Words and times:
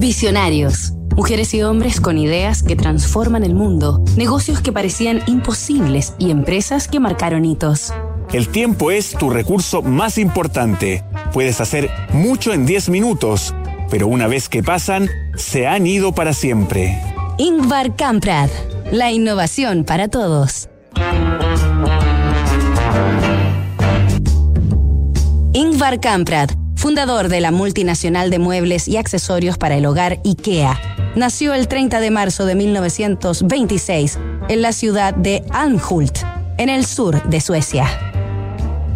Visionarios. 0.00 0.94
Mujeres 1.14 1.52
y 1.52 1.60
hombres 1.60 2.00
con 2.00 2.16
ideas 2.16 2.62
que 2.62 2.74
transforman 2.74 3.44
el 3.44 3.54
mundo, 3.54 4.02
negocios 4.16 4.62
que 4.62 4.72
parecían 4.72 5.22
imposibles 5.26 6.14
y 6.18 6.30
empresas 6.30 6.88
que 6.88 6.98
marcaron 6.98 7.44
hitos. 7.44 7.92
El 8.32 8.48
tiempo 8.48 8.90
es 8.90 9.10
tu 9.10 9.28
recurso 9.28 9.82
más 9.82 10.16
importante. 10.16 11.04
Puedes 11.34 11.60
hacer 11.60 11.90
mucho 12.14 12.54
en 12.54 12.64
10 12.64 12.88
minutos, 12.88 13.54
pero 13.90 14.08
una 14.08 14.26
vez 14.26 14.48
que 14.48 14.62
pasan, 14.62 15.10
se 15.36 15.66
han 15.66 15.86
ido 15.86 16.12
para 16.12 16.32
siempre. 16.32 16.98
Ingvar 17.36 17.94
Kamprad. 17.94 18.48
La 18.90 19.12
innovación 19.12 19.84
para 19.84 20.08
todos. 20.08 20.70
Ingvar 25.52 26.00
Kamprad, 26.00 26.48
fundador 26.80 27.28
de 27.28 27.42
la 27.42 27.50
multinacional 27.50 28.30
de 28.30 28.38
muebles 28.38 28.88
y 28.88 28.96
accesorios 28.96 29.58
para 29.58 29.76
el 29.76 29.84
hogar 29.84 30.18
IKEA, 30.24 30.80
nació 31.14 31.52
el 31.52 31.68
30 31.68 32.00
de 32.00 32.10
marzo 32.10 32.46
de 32.46 32.54
1926 32.54 34.18
en 34.48 34.62
la 34.62 34.72
ciudad 34.72 35.12
de 35.12 35.44
Almhult, 35.50 36.20
en 36.56 36.70
el 36.70 36.86
sur 36.86 37.22
de 37.28 37.42
Suecia. 37.42 37.86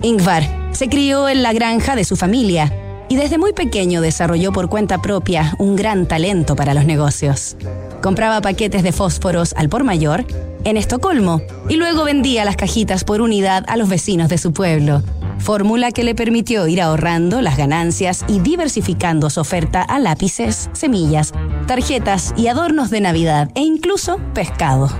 Ingvar 0.00 0.42
se 0.72 0.88
crió 0.88 1.28
en 1.28 1.42
la 1.42 1.52
granja 1.52 1.96
de 1.96 2.04
su 2.04 2.16
familia 2.16 2.72
y 3.10 3.16
desde 3.16 3.36
muy 3.36 3.52
pequeño 3.52 4.00
desarrolló 4.00 4.52
por 4.52 4.70
cuenta 4.70 5.02
propia 5.02 5.54
un 5.58 5.76
gran 5.76 6.08
talento 6.08 6.56
para 6.56 6.72
los 6.72 6.86
negocios. 6.86 7.58
Compraba 8.00 8.40
paquetes 8.40 8.84
de 8.84 8.92
fósforos 8.92 9.52
al 9.52 9.68
por 9.68 9.84
mayor 9.84 10.24
en 10.66 10.76
Estocolmo 10.76 11.40
y 11.68 11.76
luego 11.76 12.04
vendía 12.04 12.44
las 12.44 12.56
cajitas 12.56 13.04
por 13.04 13.20
unidad 13.20 13.64
a 13.68 13.76
los 13.76 13.88
vecinos 13.88 14.28
de 14.28 14.38
su 14.38 14.52
pueblo 14.52 15.02
fórmula 15.38 15.92
que 15.92 16.02
le 16.02 16.14
permitió 16.14 16.66
ir 16.66 16.82
ahorrando 16.82 17.40
las 17.40 17.56
ganancias 17.56 18.24
y 18.28 18.40
diversificando 18.40 19.30
su 19.30 19.40
oferta 19.40 19.82
a 19.82 19.98
lápices, 19.98 20.68
semillas, 20.72 21.32
tarjetas 21.66 22.34
y 22.36 22.48
adornos 22.48 22.90
de 22.90 23.00
Navidad 23.00 23.50
e 23.54 23.60
incluso 23.60 24.18
pescado. 24.34 24.90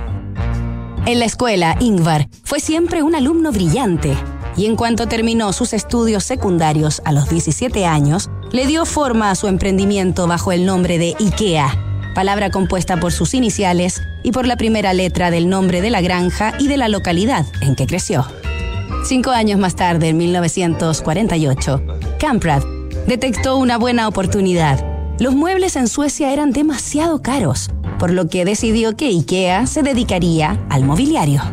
En 1.05 1.19
la 1.19 1.25
escuela, 1.25 1.75
Ingvar 1.79 2.27
fue 2.43 2.59
siempre 2.59 3.03
un 3.03 3.15
alumno 3.15 3.51
brillante 3.51 4.15
y 4.55 4.65
en 4.65 4.75
cuanto 4.75 5.07
terminó 5.07 5.53
sus 5.53 5.73
estudios 5.73 6.23
secundarios 6.23 7.01
a 7.05 7.11
los 7.11 7.29
17 7.29 7.85
años, 7.85 8.29
le 8.51 8.65
dio 8.65 8.85
forma 8.85 9.29
a 9.29 9.35
su 9.35 9.47
emprendimiento 9.47 10.27
bajo 10.27 10.51
el 10.51 10.65
nombre 10.65 10.97
de 10.97 11.15
IKEA, 11.19 11.86
palabra 12.17 12.49
compuesta 12.49 12.99
por 12.99 13.11
sus 13.11 13.35
iniciales 13.35 14.01
y 14.23 14.31
por 14.31 14.47
la 14.47 14.57
primera 14.57 14.91
letra 14.91 15.29
del 15.29 15.49
nombre 15.49 15.81
de 15.81 15.91
la 15.91 16.01
granja 16.01 16.55
y 16.57 16.67
de 16.67 16.75
la 16.75 16.87
localidad 16.87 17.45
en 17.61 17.75
que 17.75 17.85
creció. 17.85 18.25
Cinco 19.05 19.29
años 19.29 19.59
más 19.59 19.75
tarde, 19.75 20.09
en 20.09 20.17
1948, 20.17 21.83
Kamprad 22.19 22.63
detectó 23.05 23.57
una 23.57 23.77
buena 23.77 24.07
oportunidad. 24.07 24.83
Los 25.19 25.35
muebles 25.35 25.75
en 25.75 25.87
Suecia 25.87 26.33
eran 26.33 26.53
demasiado 26.53 27.21
caros, 27.21 27.69
por 27.99 28.09
lo 28.09 28.27
que 28.27 28.45
decidió 28.45 28.97
que 28.97 29.09
IKEA 29.09 29.67
se 29.67 29.83
dedicaría 29.83 30.59
al 30.71 30.85
mobiliario. 30.85 31.43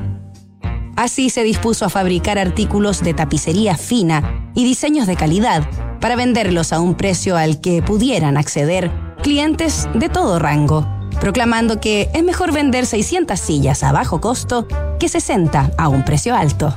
Así 0.96 1.28
se 1.28 1.42
dispuso 1.42 1.84
a 1.84 1.90
fabricar 1.90 2.38
artículos 2.38 3.02
de 3.02 3.12
tapicería 3.12 3.76
fina 3.76 4.50
y 4.54 4.64
diseños 4.64 5.06
de 5.06 5.16
calidad 5.16 5.68
para 6.00 6.16
venderlos 6.16 6.72
a 6.72 6.80
un 6.80 6.94
precio 6.94 7.36
al 7.36 7.60
que 7.60 7.82
pudieran 7.82 8.38
acceder 8.38 9.03
clientes 9.24 9.88
de 9.94 10.08
todo 10.08 10.38
rango, 10.38 10.86
proclamando 11.18 11.80
que 11.80 12.08
es 12.14 12.22
mejor 12.22 12.52
vender 12.52 12.86
600 12.86 13.40
sillas 13.40 13.82
a 13.82 13.90
bajo 13.90 14.20
costo 14.20 14.68
que 15.00 15.08
60 15.08 15.72
a 15.76 15.88
un 15.88 16.04
precio 16.04 16.36
alto 16.36 16.76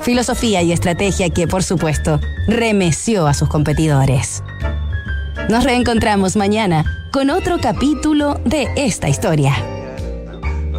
filosofía 0.00 0.62
y 0.62 0.72
estrategia 0.72 1.30
que, 1.30 1.46
por 1.46 1.62
supuesto, 1.62 2.20
remeció 2.46 3.26
a 3.26 3.34
sus 3.34 3.48
competidores. 3.48 4.42
Nos 5.48 5.64
reencontramos 5.64 6.36
mañana 6.36 6.84
con 7.12 7.30
otro 7.30 7.58
capítulo 7.60 8.40
de 8.44 8.68
esta 8.76 9.08
historia. 9.08 9.54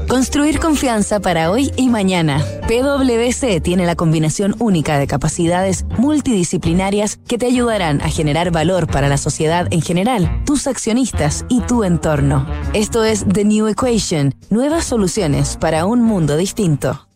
Construir 0.10 0.60
confianza 0.60 1.20
para 1.20 1.52
hoy 1.52 1.72
y 1.78 1.88
mañana. 1.88 2.44
PwC 2.68 3.62
tiene 3.62 3.86
la 3.86 3.96
combinación 3.96 4.56
única 4.58 4.98
de 4.98 5.06
capacidades 5.06 5.86
multidisciplinarias 6.00 7.18
que 7.28 7.38
te 7.38 7.46
ayudarán 7.46 8.02
a 8.02 8.10
generar 8.10 8.50
valor 8.50 8.88
para 8.88 9.08
la 9.08 9.20
sociedad 9.20 9.68
en 9.70 9.84
general, 9.84 10.42
tus 10.46 10.66
accionistas 10.66 11.46
y 11.48 11.62
tu 11.62 11.84
entorno. 11.84 12.48
Esto 12.74 13.04
es 13.04 13.24
The 13.32 13.46
New 13.46 13.68
Equation, 13.68 14.34
nuevas 14.50 14.86
soluciones 14.86 15.58
para 15.58 15.86
un 15.86 16.02
mundo 16.02 16.38
distinto. 16.38 17.09